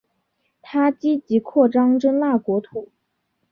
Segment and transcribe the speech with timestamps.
[0.63, 2.89] 他积极扩张真腊国土。